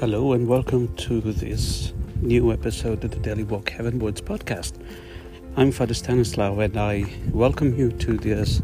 [0.00, 4.74] Hello and welcome to this new episode of the Daily Walk Heavenwards podcast.
[5.56, 8.62] I'm Father Stanislaw and I welcome you to this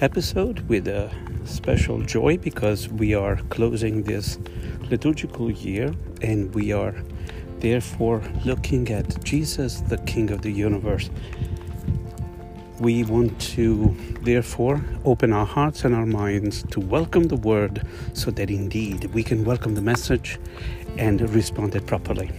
[0.00, 1.12] episode with a
[1.44, 4.38] special joy because we are closing this
[4.88, 5.92] liturgical year
[6.22, 6.94] and we are
[7.58, 11.10] therefore looking at Jesus, the King of the universe.
[12.82, 18.32] We want to therefore open our hearts and our minds to welcome the word so
[18.32, 20.40] that indeed we can welcome the message
[20.98, 22.32] and respond it properly.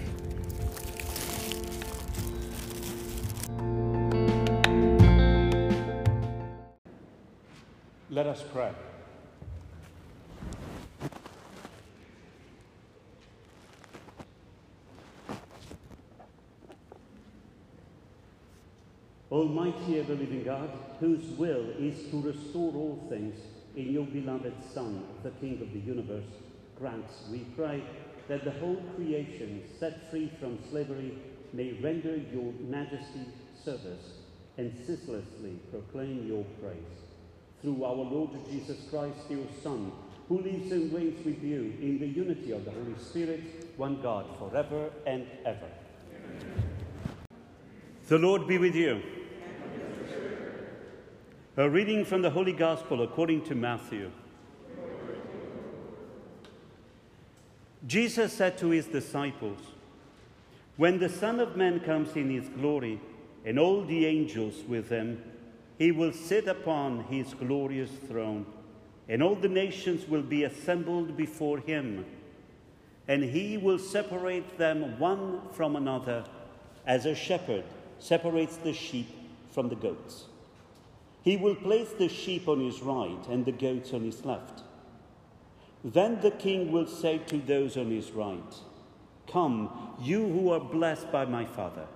[19.34, 20.70] Almighty ever living God,
[21.00, 23.36] whose will is to restore all things
[23.76, 26.30] in your beloved Son, the King of the universe,
[26.78, 27.82] grants, we pray,
[28.28, 31.18] that the whole creation, set free from slavery,
[31.52, 33.26] may render your majesty
[33.66, 34.20] service
[34.60, 36.78] and ceaselessly proclaim your praise.
[37.64, 39.92] Through our Lord Jesus Christ, your Son,
[40.30, 43.42] who lives and reigns with you in the unity of the Holy Spirit,
[43.78, 45.72] one God, forever and ever.
[48.10, 49.02] The Lord be with you.
[51.56, 54.10] A reading from the Holy Gospel according to Matthew.
[57.86, 59.60] Jesus said to his disciples,
[60.78, 63.00] When the Son of Man comes in his glory,
[63.46, 65.22] and all the angels with him,
[65.78, 68.48] he will sit upon his glorious throne,
[69.08, 72.04] and all the nations will be assembled before him.
[73.08, 76.26] And he will separate them one from another,
[76.88, 77.66] as a shepherd
[78.00, 79.10] separates the sheep
[79.52, 80.26] from the goats.
[81.24, 84.62] He will place the sheep on his right and the goats on his left.
[85.84, 88.56] Then the king will say to those on his right,
[89.28, 91.88] Come, you who are blessed by my Father,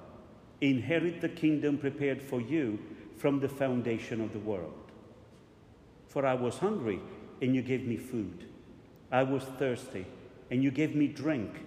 [0.62, 2.80] inherit the kingdom prepared for you
[3.18, 4.92] from the foundation of the world.
[6.08, 7.02] For I was hungry,
[7.42, 8.46] and you gave me food.
[9.12, 10.06] I was thirsty,
[10.50, 11.66] and you gave me drink.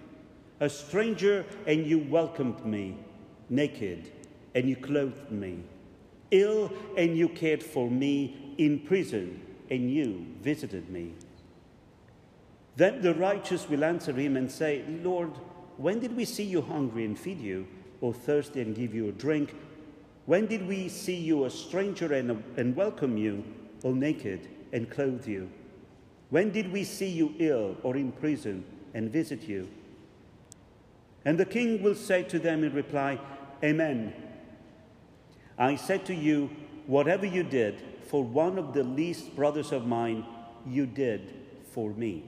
[0.59, 2.97] A stranger, and you welcomed me.
[3.49, 4.11] Naked,
[4.55, 5.63] and you clothed me
[6.31, 11.13] ill and you cared for me, in prison and you visited me.
[12.75, 15.31] Then the righteous will answer him and say, Lord,
[15.77, 17.67] when did we see you hungry and feed you,
[18.01, 19.55] or thirsty and give you a drink?
[20.25, 23.43] When did we see you a stranger and, and welcome you,
[23.83, 25.49] or naked and clothe you?
[26.29, 28.63] When did we see you ill or in prison
[28.93, 29.67] and visit you?
[31.25, 33.19] And the king will say to them in reply,
[33.63, 34.13] Amen.
[35.57, 36.49] I said to you,
[36.87, 40.25] whatever you did for one of the least brothers of mine,
[40.67, 41.33] you did
[41.71, 42.25] for me.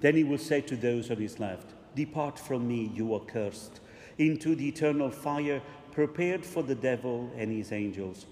[0.00, 3.80] Then he will say to those on his left, Depart from me, you accursed,
[4.18, 8.26] into the eternal fire prepared for the devil and his angels.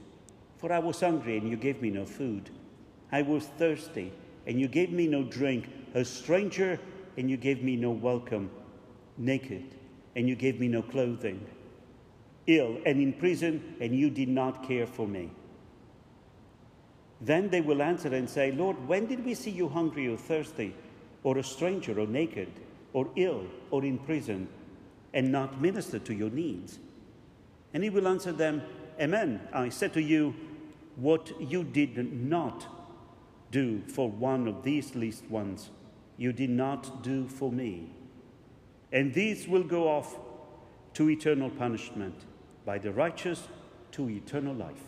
[0.58, 2.50] For I was hungry, and you gave me no food.
[3.12, 4.12] I was thirsty,
[4.46, 5.68] and you gave me no drink.
[5.94, 6.78] A stranger,
[7.16, 8.50] and you gave me no welcome.
[9.18, 9.74] Naked,
[10.16, 11.46] and you gave me no clothing
[12.56, 15.30] ill and in prison, and you did not care for me.
[17.20, 20.74] Then they will answer and say, Lord, when did we see you hungry or thirsty,
[21.22, 22.48] or a stranger, or naked,
[22.92, 24.48] or ill, or in prison,
[25.12, 26.78] and not minister to your needs?
[27.74, 28.62] And he will answer them,
[28.98, 29.40] Amen.
[29.52, 30.34] I said to you,
[30.96, 32.66] what you did not
[33.50, 35.70] do for one of these least ones,
[36.18, 37.90] you did not do for me.
[38.92, 40.18] And these will go off
[40.94, 42.14] to eternal punishment
[42.64, 43.48] by the righteous
[43.92, 44.82] to eternal life.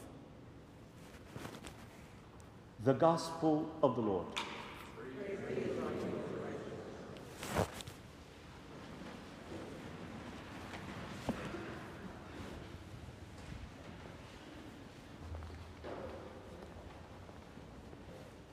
[2.85, 4.27] The Gospel of the Lord.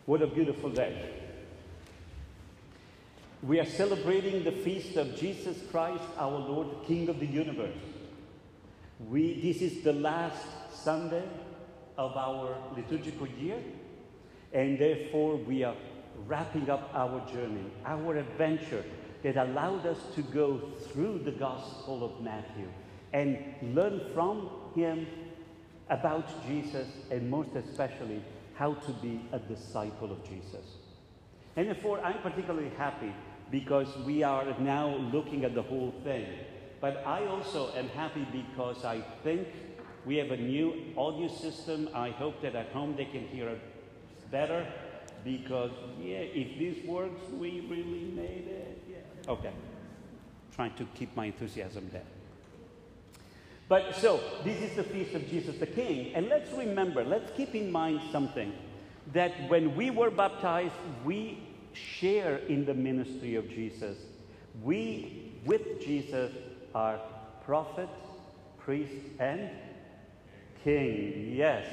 [0.05, 1.07] What a beautiful day.
[3.43, 7.77] We are celebrating the feast of Jesus Christ, our Lord, King of the universe.
[8.99, 11.23] We, this is the last Sunday
[11.97, 13.57] of our liturgical year,
[14.51, 15.75] and therefore we are
[16.27, 18.83] wrapping up our journey, our adventure
[19.23, 22.67] that allowed us to go through the Gospel of Matthew
[23.13, 23.37] and
[23.73, 25.07] learn from him
[25.89, 28.21] about Jesus and most especially
[28.55, 30.77] how to be a disciple of Jesus.
[31.55, 33.13] And therefore, I'm particularly happy
[33.49, 36.25] because we are now looking at the whole thing.
[36.81, 39.47] But I also am happy because I think
[40.05, 41.89] we have a new audio system.
[41.93, 43.61] I hope that at home they can hear it
[44.31, 44.65] better.
[45.23, 45.71] because,
[46.01, 48.83] yeah, if this works, we really made it.
[48.89, 49.31] Yeah.
[49.31, 49.51] Okay.
[50.55, 52.03] Trying to keep my enthusiasm there.
[53.67, 56.13] But so, this is the feast of Jesus the King.
[56.15, 58.51] And let's remember, let's keep in mind something
[59.13, 60.73] that when we were baptized,
[61.03, 61.43] we
[61.73, 63.97] share in the ministry of Jesus.
[64.63, 66.31] We, with Jesus,
[66.73, 66.99] are
[67.45, 67.89] prophet,
[68.57, 69.49] priest, and
[70.63, 71.33] king.
[71.35, 71.67] Yes.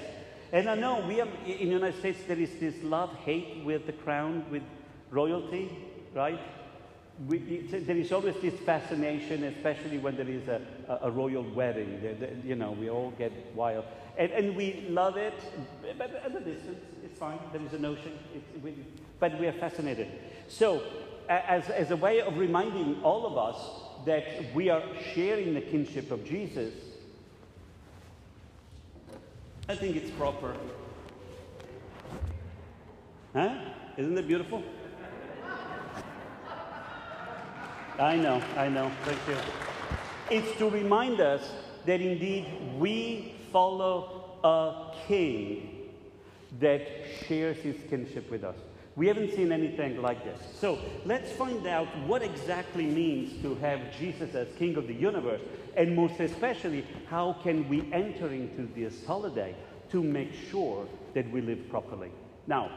[0.53, 3.87] And I know we have, in the United States, there is this love hate with
[3.87, 4.63] the crown, with
[5.11, 5.71] royalty,
[6.15, 6.41] right?
[7.27, 10.61] We, there is always this fascination, especially when there is a,
[11.03, 12.43] a, royal wedding.
[12.45, 13.85] you know, we all get wild.
[14.19, 15.35] And, and we love it,
[15.97, 17.39] but at a distance, it's fine.
[17.53, 18.13] There is a notion,
[18.63, 18.75] we,
[19.19, 20.09] but we are fascinated.
[20.49, 20.83] So,
[21.29, 24.83] as, as a way of reminding all of us that we are
[25.15, 26.73] sharing the kinship of Jesus,
[29.69, 30.57] I think it's proper.
[33.35, 33.55] Huh?
[33.99, 34.63] Isn't it beautiful?
[37.99, 38.93] I know, I know.
[39.05, 39.37] Thank you.
[40.31, 41.51] It's to remind us
[41.85, 42.47] that indeed
[42.79, 45.91] we follow a king
[46.61, 46.87] that
[47.27, 48.57] shares his kinship with us.
[48.97, 50.41] We haven't seen anything like this.
[50.59, 55.43] So let's find out what exactly means to have Jesus as King of the universe,
[55.77, 59.55] and most especially, how can we enter into this holiday
[59.91, 62.11] to make sure that we live properly.
[62.47, 62.71] Now,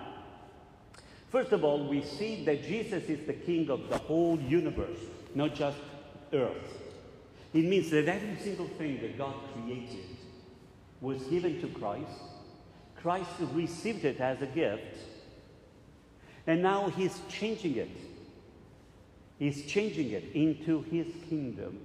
[1.29, 4.99] first of all, we see that Jesus is the King of the whole universe,
[5.35, 5.77] not just
[6.33, 6.77] earth.
[7.53, 10.05] It means that every single thing that God created
[11.01, 12.11] was given to Christ.
[12.95, 14.97] Christ received it as a gift
[16.49, 17.95] and now he's changing it.
[19.37, 21.79] He's changing it into his kingdom.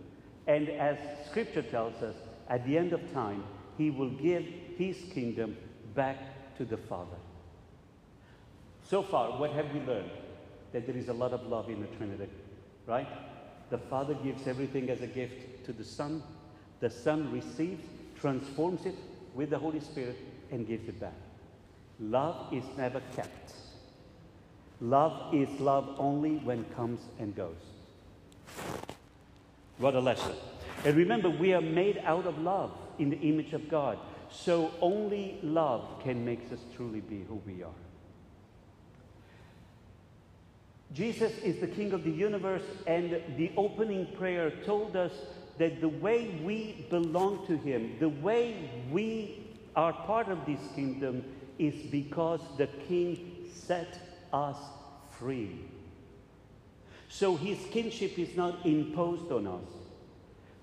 [0.47, 0.97] And as
[1.29, 2.15] scripture tells us,
[2.49, 3.45] at the end of time,
[3.77, 4.43] he will give
[4.79, 5.59] his kingdom
[5.95, 6.17] back
[6.57, 7.19] to the Father.
[8.89, 10.11] So far, what have we learned?
[10.73, 12.31] That there is a lot of love in the Trinity,
[12.87, 13.07] right?
[13.69, 16.23] The Father gives everything as a gift to the Son.
[16.81, 17.85] The Son receives,
[18.19, 18.97] transforms it
[19.35, 20.17] with the Holy Spirit,
[20.51, 21.21] and gives it back.
[22.01, 23.53] Love is never kept.
[24.85, 27.57] Love is love only when comes and goes.
[29.79, 30.33] What a lesson.
[30.85, 33.99] And remember, we are made out of love in the image of God.
[34.31, 37.81] So only love can make us truly be who we are.
[40.93, 45.13] Jesus is the King of the universe, and the opening prayer told us
[45.57, 49.47] that the way we belong to Him, the way we
[49.77, 51.25] are part of this kingdom,
[51.59, 54.59] is because the King set us
[55.19, 55.61] free.
[57.09, 59.71] So his kinship is not imposed on us,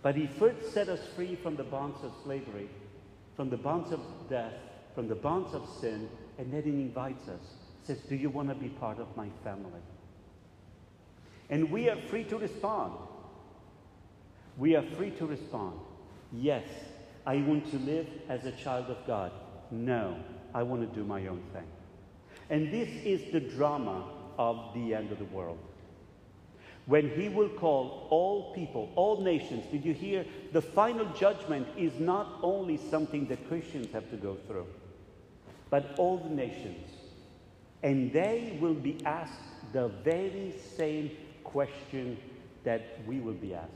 [0.01, 2.69] but he first set us free from the bonds of slavery,
[3.35, 4.53] from the bonds of death,
[4.93, 7.39] from the bonds of sin, and then he invites us,
[7.83, 9.81] says, Do you want to be part of my family?
[11.49, 12.93] And we are free to respond.
[14.57, 15.79] We are free to respond.
[16.33, 16.65] Yes,
[17.25, 19.31] I want to live as a child of God.
[19.69, 20.17] No,
[20.53, 21.67] I want to do my own thing.
[22.51, 24.03] And this is the drama
[24.37, 25.57] of the end of the world.
[26.85, 30.25] When he will call all people, all nations, did you hear?
[30.51, 34.67] The final judgment is not only something that Christians have to go through,
[35.69, 36.89] but all the nations.
[37.83, 41.11] And they will be asked the very same
[41.45, 42.17] question
[42.65, 43.71] that we will be asked.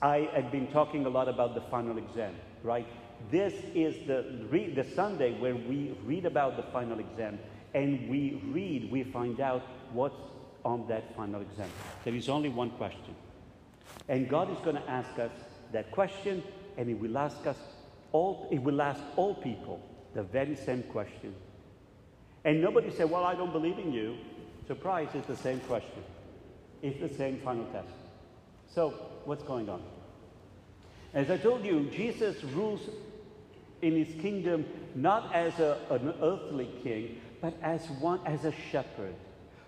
[0.00, 2.86] I have been talking a lot about the final exam, right?
[3.32, 7.40] This is the, the Sunday where we read about the final exam
[7.76, 10.16] and we read, we find out what's
[10.64, 11.68] on that final exam.
[12.04, 13.14] There is only one question.
[14.08, 15.30] And God is going to ask us
[15.72, 16.42] that question,
[16.78, 17.58] and He will ask us
[18.12, 19.78] all, He will ask all people
[20.14, 21.34] the very same question.
[22.46, 24.16] And nobody said, Well, I don't believe in you.
[24.66, 26.02] Surprise, it's the same question.
[26.80, 27.92] It's the same final test.
[28.68, 28.90] So,
[29.26, 29.82] what's going on?
[31.12, 32.80] As I told you, Jesus rules
[33.82, 34.64] in his kingdom
[34.94, 39.14] not as a, an earthly king, but as one as a shepherd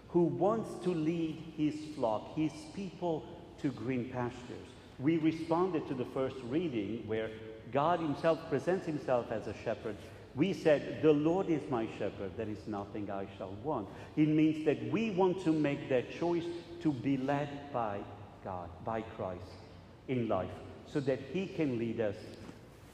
[0.08, 3.24] who wants to lead his flock, his people
[3.60, 4.66] to green pastures.
[4.98, 7.30] We responded to the first reading where
[7.72, 9.96] God himself presents himself as a shepherd.
[10.34, 13.88] We said, The Lord is my shepherd, there is nothing I shall want.
[14.16, 16.44] It means that we want to make that choice
[16.82, 18.00] to be led by
[18.44, 19.42] God, by Christ
[20.06, 20.50] in life,
[20.86, 22.16] so that he can lead us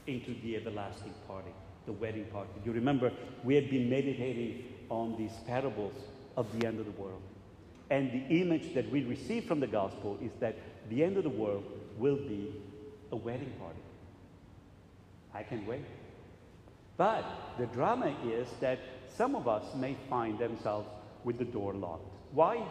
[0.06, 1.50] into the everlasting party,
[1.86, 2.50] the wedding party.
[2.64, 5.94] You remember, we have been meditating on these parables
[6.36, 7.22] of the end of the world.
[7.90, 10.56] And the image that we receive from the gospel is that
[10.90, 11.64] the end of the world
[11.98, 12.52] will be
[13.12, 13.78] a wedding party.
[15.34, 15.84] I can wait.
[16.96, 17.24] But
[17.58, 18.78] the drama is that
[19.16, 20.88] some of us may find themselves
[21.24, 22.08] with the door locked.
[22.32, 22.62] Why?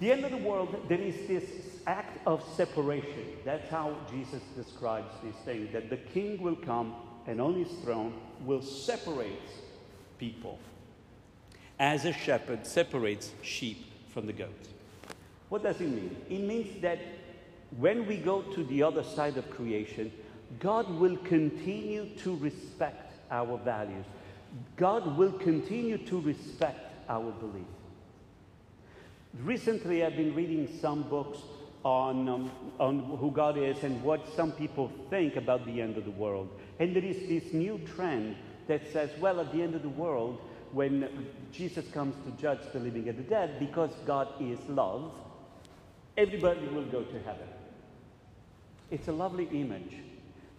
[0.00, 1.44] The end of the world, there is this
[1.86, 3.24] act of separation.
[3.44, 6.94] That's how Jesus describes this thing that the king will come
[7.26, 8.12] and on his throne
[8.44, 9.40] will separate
[10.18, 10.58] people
[11.78, 14.70] as a shepherd separates sheep from the goats.
[15.48, 16.16] What does it mean?
[16.28, 16.98] It means that
[17.76, 20.10] when we go to the other side of creation,
[20.58, 24.04] God will continue to respect our values.
[24.76, 27.66] God will continue to respect our beliefs.
[29.42, 31.38] Recently, I've been reading some books
[31.86, 32.50] on, um,
[32.80, 36.48] on who God is and what some people think about the end of the world.
[36.80, 38.34] And there is this new trend
[38.66, 40.40] that says, well, at the end of the world,
[40.72, 41.08] when
[41.52, 45.12] Jesus comes to judge the living and the dead, because God is love,
[46.16, 47.46] everybody will go to heaven.
[48.90, 49.94] It's a lovely image.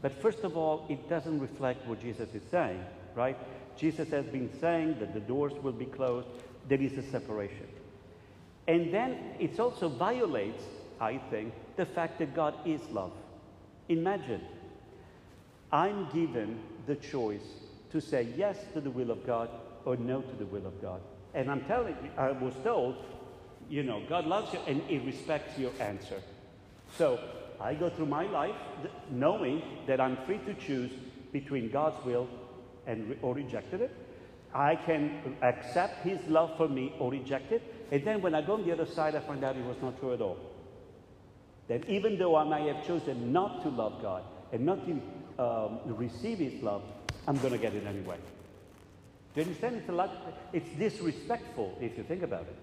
[0.02, 2.82] But first of all, it doesn't reflect what Jesus is saying,
[3.16, 3.38] right?
[3.76, 6.30] Jesus has been saying that the doors will be closed,
[6.70, 7.68] there is a separation.
[8.66, 10.64] And then it also violates,
[11.00, 13.12] I think, the fact that God is love.
[13.90, 14.42] Imagine,
[15.72, 17.48] I'm given the choice
[17.92, 19.50] to say yes to the will of God
[19.86, 21.02] or no to the will of God.
[21.34, 22.96] And I'm telling you, I was told,
[23.70, 26.22] you know, God loves you and He respects your answer.
[26.98, 27.20] So
[27.60, 28.56] I go through my life
[29.12, 30.92] knowing that I'm free to choose
[31.32, 32.28] between God's will
[32.86, 33.96] and or rejected it.
[34.54, 37.62] I can accept His love for me or reject it.
[37.92, 40.00] And then when I go on the other side, I find out it was not
[40.00, 40.38] true at all.
[41.68, 45.80] That even though I may have chosen not to love God and not to um,
[45.86, 46.82] receive His love,
[47.28, 48.18] I'm going to get it anyway.
[49.34, 49.76] Do you understand?
[49.76, 50.12] It's a lot.
[50.54, 52.56] It's disrespectful if you think about it.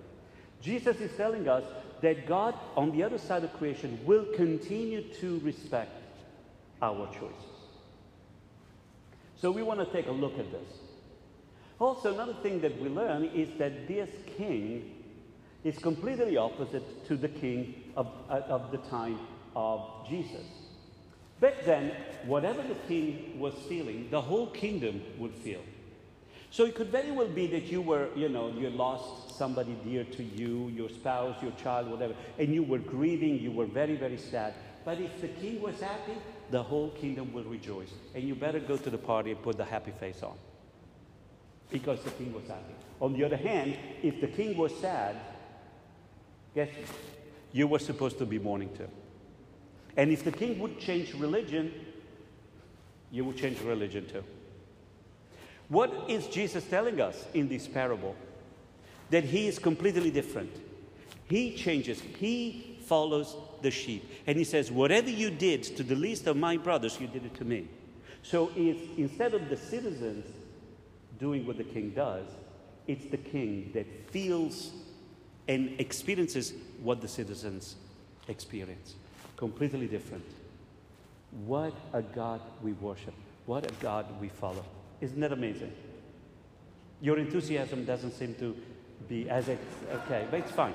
[0.61, 1.64] Jesus is telling us
[2.00, 5.92] that God, on the other side of creation, will continue to respect
[6.80, 7.54] our choices.
[9.37, 10.78] So we want to take a look at this.
[11.78, 14.08] Also, another thing that we learn is that this
[14.38, 14.94] king
[15.64, 19.19] is completely opposite to the king of, uh, of the time
[19.55, 20.47] of Jesus.
[21.41, 21.93] Back then,
[22.27, 25.61] whatever the king was feeling, the whole kingdom would feel.
[26.51, 30.05] So it could very well be that you were, you know, you lost somebody dear
[30.05, 34.19] to you, your spouse, your child, whatever, and you were grieving, you were very, very
[34.19, 34.55] sad.
[34.85, 36.15] But if the king was happy,
[36.51, 37.91] the whole kingdom will rejoice.
[38.15, 40.37] And you better go to the party and put the happy face on.
[41.71, 42.75] Because the king was happy.
[43.01, 45.17] On the other hand, if the king was sad,
[46.55, 46.69] guess
[47.54, 48.88] you were supposed to be mourning too.
[49.96, 51.73] And if the king would change religion,
[53.12, 54.25] you would change religion too.
[55.68, 58.16] What is Jesus telling us in this parable?
[59.11, 60.50] That he is completely different.
[61.28, 64.11] He changes, he follows the sheep.
[64.26, 67.37] And he says, Whatever you did to the least of my brothers, you did it
[67.37, 67.68] to me.
[68.23, 70.26] So it's, instead of the citizens
[71.20, 72.26] doing what the king does,
[72.88, 74.73] it's the king that feels
[75.49, 77.77] and experiences what the citizens
[78.29, 78.95] experience.
[79.37, 80.25] Completely different.
[81.47, 83.15] What a God we worship.
[83.47, 84.65] What a God we follow.
[85.01, 85.73] Isn't that amazing?
[87.01, 88.57] Your enthusiasm doesn't seem to
[89.09, 90.75] be as okay, but it's fine.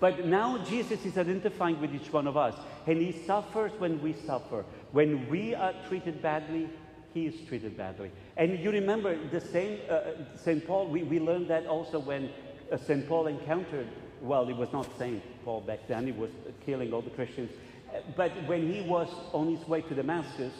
[0.00, 2.54] But now Jesus is identifying with each one of us,
[2.86, 4.64] and he suffers when we suffer.
[4.92, 6.68] When we are treated badly,
[7.12, 8.10] he is treated badly.
[8.36, 10.00] And you remember the same, uh,
[10.36, 10.66] St.
[10.66, 12.30] Paul, we, we learned that also when uh,
[12.78, 13.06] St.
[13.08, 13.88] Paul encountered,
[14.20, 15.22] well, it was not St.
[15.44, 16.30] Paul back then, he was
[16.64, 17.50] killing all the Christians.
[17.88, 20.52] Uh, but when he was on his way to Damascus,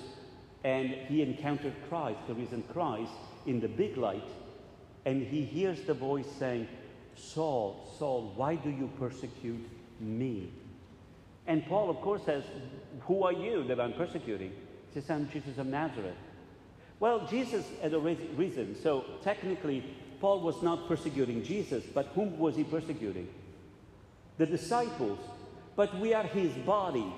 [0.65, 3.13] and he encountered Christ, the risen Christ,
[3.47, 4.29] in the big light,
[5.05, 6.69] and he hears the voice saying,
[7.17, 9.69] Saul, Saul, why do you persecute
[10.01, 10.53] me?
[11.47, 12.45] And Paul, of course, says,
[13.03, 14.53] Who are you that I'm persecuting?
[14.93, 16.17] He says, I'm Jesus of Nazareth.
[17.01, 18.77] Well, Jesus had a reason.
[18.81, 19.85] So technically,
[20.23, 23.29] Paul was not persecuting Jesus, but whom was he persecuting?
[24.39, 25.19] The disciples.
[25.75, 27.13] But we are his body.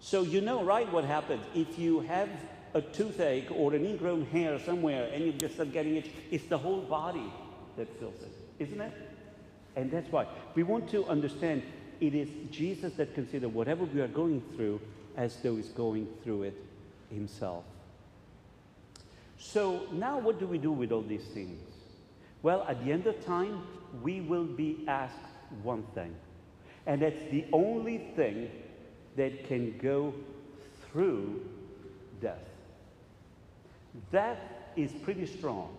[0.00, 2.28] So you know, right, what happens if you have
[2.74, 6.58] a toothache or an ingrown hair somewhere and you just start getting it, it's the
[6.58, 7.32] whole body
[7.78, 8.92] that feels it, isn't it?
[9.76, 11.62] And that's why we want to understand
[12.02, 14.78] it is Jesus that considers whatever we are going through
[15.16, 16.56] as though he's going through it
[17.10, 17.64] himself.
[19.38, 21.69] So now what do we do with all these things?
[22.42, 23.62] Well, at the end of time,
[24.02, 25.16] we will be asked
[25.62, 26.14] one thing.
[26.86, 28.50] And that's the only thing
[29.16, 30.14] that can go
[30.90, 31.42] through
[32.20, 32.38] death.
[34.10, 35.76] That is pretty strong,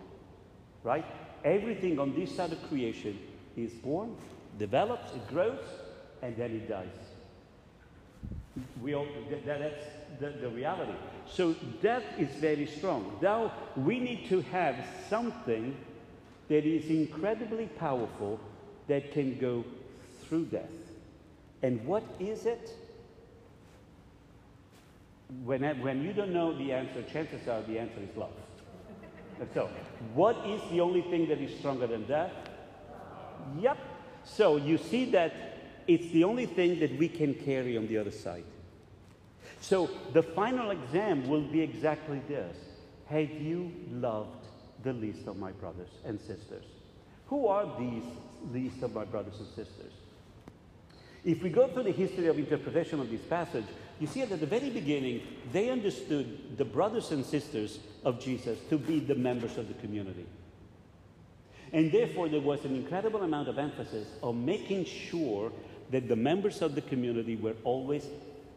[0.84, 1.04] right?
[1.44, 3.18] Everything on this side of creation
[3.56, 4.14] is born,
[4.58, 5.64] develops, it grows,
[6.22, 6.86] and then it dies.
[8.82, 9.84] We all, that, that's
[10.20, 10.92] the, the reality.
[11.26, 13.18] So death is very strong.
[13.20, 14.76] Now we need to have
[15.08, 15.74] something
[16.52, 18.38] that is incredibly powerful
[18.86, 19.64] that can go
[20.22, 20.68] through death.
[21.62, 22.76] And what is it?
[25.44, 28.34] When, when you don't know the answer, chances are the answer is love.
[29.54, 29.70] so,
[30.12, 32.32] what is the only thing that is stronger than death?
[33.58, 33.78] Yep.
[34.24, 35.32] So you see that
[35.88, 38.44] it's the only thing that we can carry on the other side.
[39.62, 42.56] So the final exam will be exactly this
[43.08, 44.42] Have you loved
[44.82, 46.64] the least of my brothers and sisters?
[47.26, 48.04] Who are these
[48.52, 49.92] least of my brothers and sisters?
[51.24, 53.64] If we go through the history of interpretation of this passage,
[54.00, 55.22] you see that at the very beginning,
[55.52, 60.26] they understood the brothers and sisters of Jesus to be the members of the community.
[61.72, 65.52] And therefore, there was an incredible amount of emphasis on making sure
[65.90, 68.06] that the members of the community were always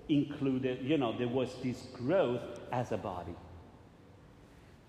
[0.10, 0.82] included.
[0.82, 2.42] You know, there was this growth
[2.72, 3.36] as a body.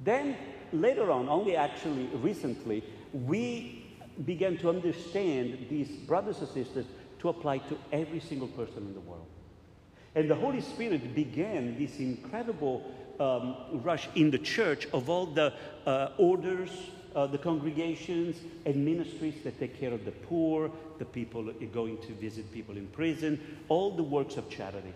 [0.00, 0.36] Then,
[0.72, 2.82] later on, only actually recently,
[3.12, 3.86] we
[4.24, 6.86] began to understand these brothers and sisters
[7.18, 9.26] to apply to every single person in the world.
[10.14, 12.82] And the Holy Spirit began this incredible
[13.20, 15.52] um, rush in the church of all the
[15.86, 16.70] uh, orders,
[17.14, 22.12] uh, the congregations, and ministries that take care of the poor, the people going to
[22.14, 24.92] visit people in prison, all the works of charity.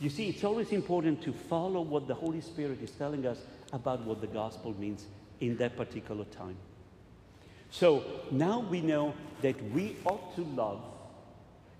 [0.00, 3.38] You see, it's always important to follow what the Holy Spirit is telling us
[3.72, 5.06] about what the gospel means
[5.40, 6.56] in that particular time.
[7.70, 10.80] So now we know that we ought to love,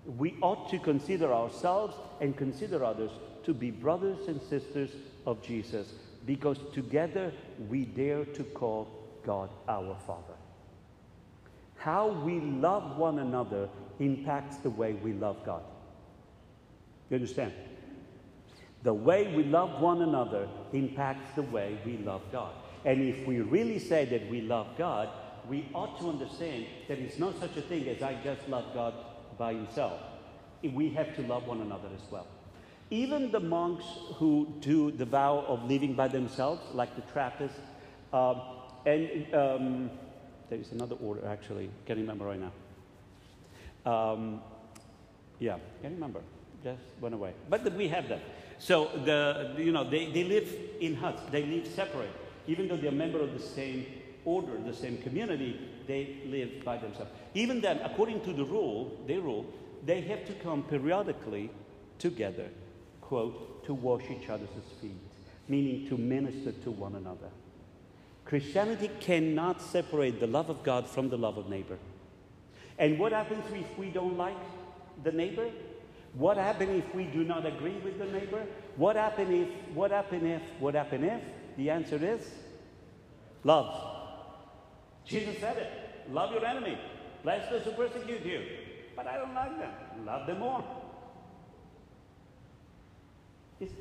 [0.07, 3.11] we ought to consider ourselves and consider others
[3.45, 4.91] to be brothers and sisters
[5.27, 5.93] of Jesus
[6.27, 7.33] because together
[7.69, 8.89] we dare to call
[9.25, 10.35] God our Father.
[11.77, 13.69] How we love one another
[13.99, 15.63] impacts the way we love God.
[17.11, 17.53] You understand?
[18.83, 22.53] The way we love one another impacts the way we love God.
[22.85, 25.09] And if we really say that we love God,
[25.49, 28.95] we ought to understand that it's not such a thing as I just love God
[29.39, 30.01] by himself.
[30.63, 32.27] We have to love one another as well.
[32.91, 33.85] Even the monks
[34.17, 37.59] who do the vow of living by themselves, like the Trappists,
[38.13, 38.43] um,
[38.85, 39.91] and um,
[40.51, 42.53] there is another order actually, can't remember right now.
[43.91, 44.41] Um,
[45.39, 46.21] yeah, can't remember,
[46.63, 47.33] just went away.
[47.49, 48.21] But we have them.
[48.63, 50.49] So the, you know, they, they live
[50.79, 52.13] in huts, they live separate.
[52.47, 53.85] Even though they're a member of the same
[54.25, 57.11] order, the same community, they live by themselves.
[57.35, 59.45] Even then, according to the rule, their rule,
[59.85, 61.51] they have to come periodically
[61.99, 62.49] together,
[63.01, 64.49] quote, to wash each other's
[64.81, 64.93] feet,
[65.49, 67.31] meaning to minister to one another.
[68.25, 71.79] Christianity cannot separate the love of God from the love of neighbor.
[72.79, 74.39] And what happens if we don't like
[75.03, 75.51] the neighbor?
[76.15, 78.45] What happens if we do not agree with the neighbor?
[78.77, 81.21] What happens if, what happens if, what happens if?
[81.57, 82.29] The answer is
[83.45, 83.99] love.
[85.07, 86.13] Jesus said it.
[86.13, 86.79] Love your enemy.
[87.23, 88.43] Bless those who persecute you.
[88.95, 89.71] But I don't like them.
[90.05, 90.65] Love them more.
[93.61, 93.73] It's,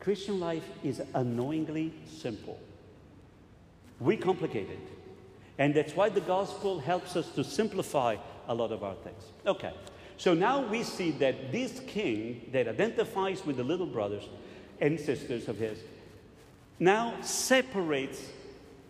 [0.00, 2.58] Christian life is annoyingly simple.
[4.00, 4.88] We complicate it.
[5.58, 8.16] And that's why the gospel helps us to simplify
[8.48, 9.22] a lot of our things.
[9.46, 9.72] Okay.
[10.16, 14.24] So now we see that this king that identifies with the little brothers
[14.80, 15.78] and sisters of his
[16.78, 18.22] now separates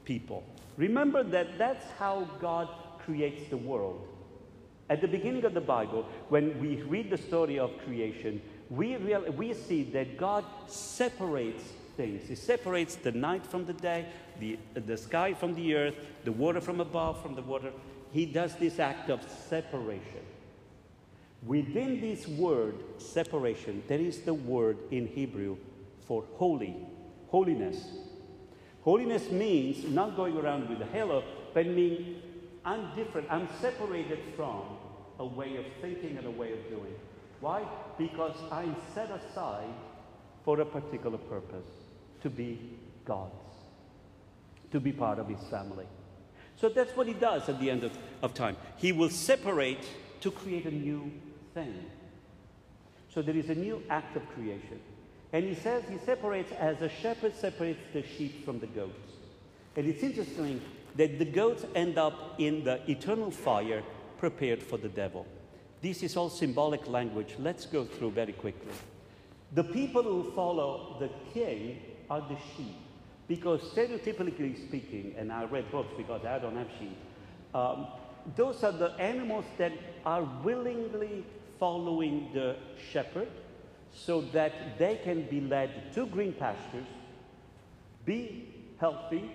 [0.05, 0.45] people.
[0.77, 2.69] Remember that that's how God
[3.05, 4.07] creates the world.
[4.89, 9.23] At the beginning of the Bible, when we read the story of creation, we, real,
[9.33, 11.65] we see that God separates
[11.97, 12.29] things.
[12.29, 14.07] He separates the night from the day,
[14.39, 17.73] the, the sky from the earth, the water from above from the water.
[18.13, 20.23] He does this act of separation.
[21.47, 25.57] Within this word, separation, there is the word in Hebrew
[26.05, 26.77] for holy,
[27.29, 27.87] holiness.
[28.83, 31.23] Holiness means not going around with a halo,
[31.55, 32.21] but meaning
[32.65, 34.63] I'm different, I'm separated from
[35.21, 36.95] a way of thinking and a way of doing.
[37.41, 37.65] Why?
[37.97, 39.73] Because I'm set aside
[40.45, 41.69] for a particular purpose
[42.23, 43.33] to be God's,
[44.73, 45.87] to be part of His family.
[46.57, 48.57] So that's what He does at the end of, of time.
[48.79, 49.87] He will separate
[50.23, 51.13] to create a new
[51.57, 51.75] thing.
[53.13, 54.79] So there is a new act of creation.
[55.33, 59.13] And he says he separates as a shepherd separates the sheep from the goats.
[59.75, 60.61] And it's interesting
[60.97, 63.83] that the goats end up in the eternal fire
[64.19, 65.27] prepared for the devil.
[65.81, 67.35] This is all symbolic language.
[67.39, 68.73] Let's go through very quickly.
[69.55, 72.77] The people who follow the king are the sheep.
[73.29, 76.97] Because stereotypically speaking, and I read books because I don't have sheep,
[77.55, 77.87] um,
[78.35, 79.73] those are the animals that
[80.05, 81.25] are willingly
[81.59, 82.57] following the
[82.93, 83.29] shepherd
[83.93, 86.87] so that they can be led to green pastures,
[88.05, 89.31] be healthy,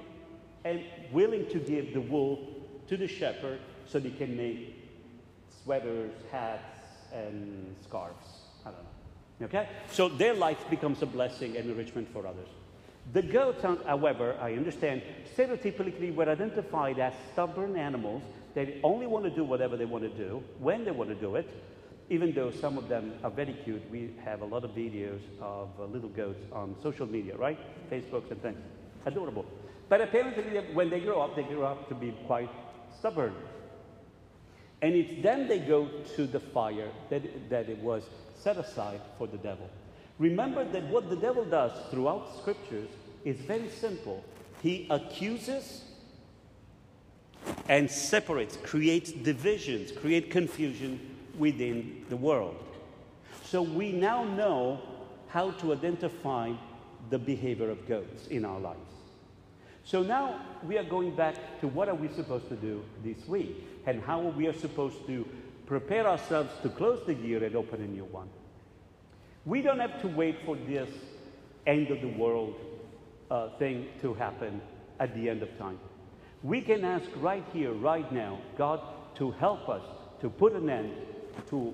[0.64, 2.48] and willing to give the wool
[2.88, 4.76] to the shepherd so they can make
[5.64, 6.62] sweaters, hats,
[7.14, 8.28] and scarves.
[8.66, 8.84] I don't
[9.40, 9.46] know.
[9.48, 9.68] Okay?
[9.92, 12.48] So their life becomes a blessing and enrichment for others.
[13.14, 15.02] The goats, however, I understand,
[15.36, 18.22] stereotypically were identified as stubborn animals
[18.54, 21.36] They only want to do whatever they want to do, when they want to do
[21.36, 21.50] it,
[22.12, 23.82] even though some of them are very cute.
[23.90, 27.58] We have a lot of videos of uh, little goats on social media, right?
[27.90, 28.58] Facebook and things.
[29.06, 29.46] Adorable.
[29.88, 30.44] But apparently,
[30.74, 32.50] when they grow up, they grow up to be quite
[33.00, 33.34] stubborn.
[34.82, 38.04] And it's then they go to the fire that, that it was
[38.38, 39.70] set aside for the devil.
[40.20, 42.90] Remember that what the devil does throughout scriptures
[43.24, 44.22] is very simple.
[44.62, 45.86] He accuses
[47.70, 51.11] and separates, creates divisions, create confusion
[51.42, 52.56] within the world.
[53.44, 54.80] So we now know
[55.28, 56.54] how to identify
[57.10, 58.92] the behavior of goats in our lives.
[59.84, 63.68] So now we are going back to what are we supposed to do this week
[63.88, 65.28] and how we are supposed to
[65.66, 68.30] prepare ourselves to close the year and open a new one.
[69.44, 70.90] We don't have to wait for this
[71.66, 72.54] end of the world
[73.32, 74.62] uh, thing to happen
[75.00, 75.80] at the end of time.
[76.44, 78.82] We can ask right here, right now, God
[79.16, 79.84] to help us
[80.22, 80.92] to put an end
[81.50, 81.74] to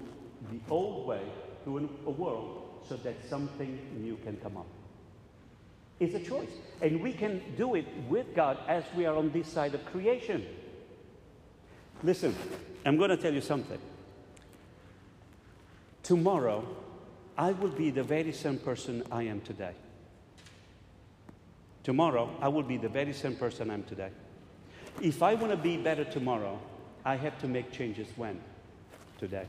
[0.51, 1.21] the old way,
[1.65, 4.67] to a world, so that something new can come up.
[5.99, 6.51] It's a choice.
[6.81, 10.45] And we can do it with God as we are on this side of creation.
[12.03, 12.35] Listen,
[12.85, 13.79] I'm going to tell you something.
[16.03, 16.63] Tomorrow,
[17.37, 19.73] I will be the very same person I am today.
[21.83, 24.09] Tomorrow, I will be the very same person I am today.
[25.01, 26.59] If I want to be better tomorrow,
[27.05, 28.39] I have to make changes when?
[29.17, 29.45] Today.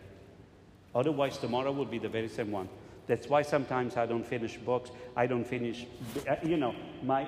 [0.95, 2.69] Otherwise, tomorrow will be the very same one.
[3.07, 4.91] That's why sometimes I don't finish books.
[5.17, 5.87] I don't finish,
[6.29, 7.27] uh, you know, my,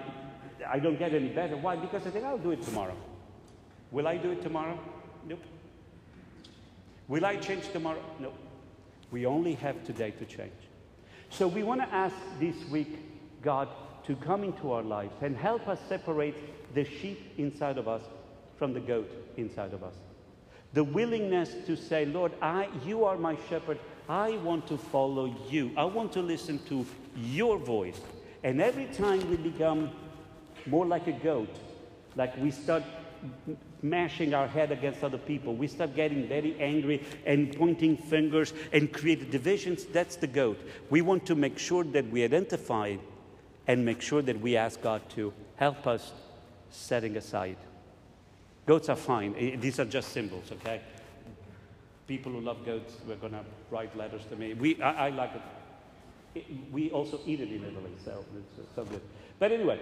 [0.66, 1.56] I don't get any better.
[1.56, 1.76] Why?
[1.76, 2.96] Because I think I'll do it tomorrow.
[3.90, 4.78] Will I do it tomorrow?
[5.26, 5.42] Nope.
[7.08, 8.02] Will I change tomorrow?
[8.18, 8.34] Nope.
[9.10, 10.52] We only have today to change.
[11.30, 12.98] So we want to ask this week
[13.42, 13.68] God
[14.04, 18.02] to come into our lives and help us separate the sheep inside of us
[18.58, 19.94] from the goat inside of us.
[20.72, 23.78] The willingness to say, Lord, I, you are my shepherd.
[24.08, 25.72] I want to follow you.
[25.76, 28.00] I want to listen to your voice.
[28.44, 29.90] And every time we become
[30.66, 31.54] more like a goat,
[32.16, 32.84] like we start
[33.82, 38.92] mashing our head against other people, we start getting very angry and pointing fingers and
[38.92, 40.60] create divisions, that's the goat.
[40.88, 42.96] We want to make sure that we identify
[43.66, 46.12] and make sure that we ask God to help us
[46.70, 47.56] setting aside.
[48.66, 49.60] Goats are fine.
[49.60, 50.80] These are just symbols, okay?
[52.10, 54.52] people who love goats were going to write letters to me.
[54.52, 55.30] We, I, I like
[56.34, 56.44] it.
[56.72, 59.00] We also eat it in Italy, so it's so good.
[59.38, 59.78] But anyway,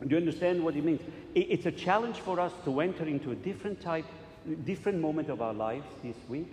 [0.00, 1.02] do you understand what it means?
[1.34, 4.06] It, it's a challenge for us to enter into a different type,
[4.64, 6.50] different moment of our lives this week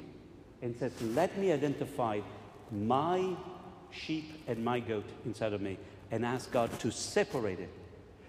[0.62, 2.20] and says, let me identify
[2.70, 3.38] my
[3.92, 5.78] sheep and my goat inside of me
[6.12, 7.72] and ask God to separate it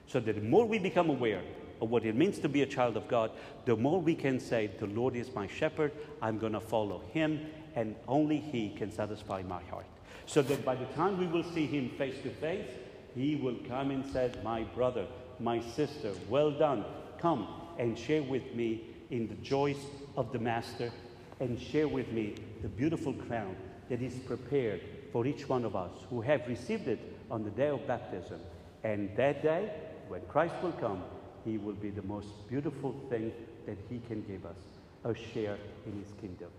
[0.06, 1.42] so that the more we become aware
[1.88, 3.30] what it means to be a child of God,
[3.64, 7.46] the more we can say, The Lord is my shepherd, I'm going to follow him,
[7.74, 9.86] and only he can satisfy my heart.
[10.26, 12.66] So that by the time we will see him face to face,
[13.14, 15.06] he will come and say, My brother,
[15.38, 16.84] my sister, well done.
[17.18, 19.78] Come and share with me in the joys
[20.16, 20.92] of the Master
[21.40, 23.56] and share with me the beautiful crown
[23.88, 24.80] that is prepared
[25.12, 28.40] for each one of us who have received it on the day of baptism.
[28.84, 29.70] And that day,
[30.08, 31.02] when Christ will come,
[31.44, 33.32] he will be the most beautiful thing
[33.66, 34.56] that He can give us
[35.04, 36.50] a share in His kingdom.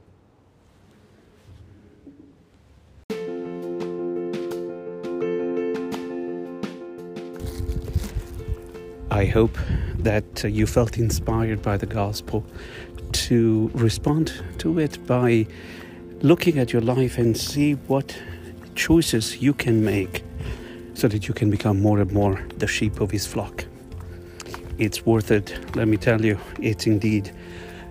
[9.12, 9.58] I hope
[10.00, 12.44] that uh, you felt inspired by the gospel
[13.12, 15.46] to respond to it by
[16.22, 18.18] looking at your life and see what
[18.74, 20.24] choices you can make
[20.94, 23.66] so that you can become more and more the sheep of his flock
[24.82, 25.76] it's worth it.
[25.76, 27.32] Let me tell you, it's indeed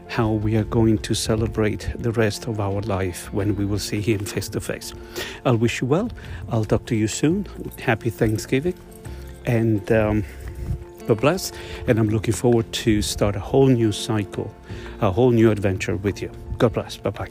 [0.09, 4.01] how we are going to celebrate the rest of our life when we will see
[4.01, 4.93] him face to face.
[5.47, 6.11] I'll wish you well.
[6.51, 7.47] I'll talk to you soon.
[7.81, 8.75] Happy Thanksgiving.
[9.47, 10.25] And um,
[11.07, 11.53] God bless.
[11.87, 14.53] And I'm looking forward to start a whole new cycle,
[15.01, 16.33] a whole new adventure with you.
[16.59, 16.97] God bless.
[16.97, 17.29] Bye bye.